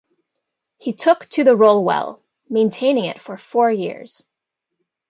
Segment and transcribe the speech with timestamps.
[0.79, 4.23] He took to the role well, maintaining it for four years.